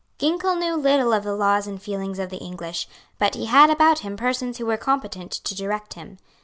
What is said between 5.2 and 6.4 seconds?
to direct him.